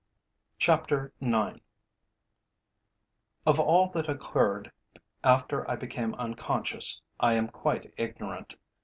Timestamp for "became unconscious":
5.75-7.03